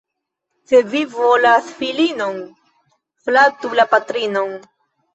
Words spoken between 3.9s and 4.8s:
patrinon.